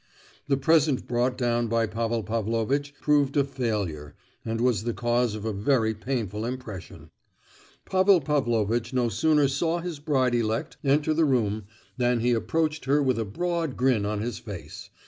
The 0.47 0.57
present 0.57 1.07
brought 1.07 1.37
down 1.37 1.67
by 1.67 1.85
Pavel 1.85 2.23
Pavlovitch 2.23 2.95
proved 2.99 3.37
a 3.37 3.43
failure, 3.43 4.15
and 4.43 4.59
was 4.59 4.83
the 4.83 4.95
cause 4.95 5.35
of 5.35 5.45
a 5.45 5.53
very 5.53 5.93
painful 5.93 6.43
impression. 6.43 7.11
Pavel 7.85 8.19
Pavlovitch 8.19 8.93
no 8.93 9.09
sooner 9.09 9.47
saw 9.47 9.77
his 9.77 9.99
bride 9.99 10.33
elect 10.33 10.77
enter 10.83 11.13
the 11.13 11.23
room 11.25 11.65
than 11.97 12.21
he 12.21 12.31
approached 12.31 12.85
her 12.85 12.99
with 13.03 13.19
a 13.19 13.25
broad 13.25 13.77
grin 13.77 14.03
on 14.03 14.21
his 14.21 14.39
face. 14.39 14.89